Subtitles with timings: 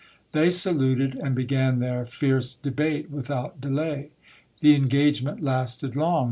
[0.31, 4.09] They saluted, and be gan their fierce debate without delay.
[4.61, 6.19] The engagement lasted long.